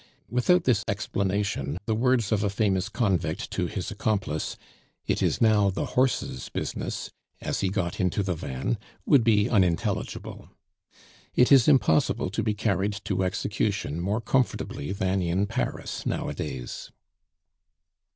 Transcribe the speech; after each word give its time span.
Without 0.31 0.63
this 0.63 0.83
explanation 0.87 1.77
the 1.85 1.93
words 1.93 2.31
of 2.31 2.43
a 2.43 2.49
famous 2.49 2.89
convict 2.89 3.51
to 3.51 3.67
his 3.67 3.91
accomplice, 3.91 4.57
"It 5.05 5.21
is 5.21 5.39
now 5.39 5.69
the 5.69 5.85
horse's 5.93 6.49
business!" 6.49 7.11
as 7.39 7.59
he 7.59 7.69
got 7.69 7.99
into 7.99 8.23
the 8.23 8.33
van, 8.33 8.79
would 9.05 9.23
be 9.23 9.47
unintelligible. 9.47 10.49
It 11.35 11.51
is 11.51 11.67
impossible 11.67 12.31
to 12.31 12.41
be 12.41 12.55
carried 12.55 12.93
to 13.05 13.21
execution 13.21 13.99
more 14.01 14.21
comfortably 14.21 14.91
than 14.91 15.21
in 15.21 15.45
Paris 15.45 16.03
nowadays. 16.03 16.91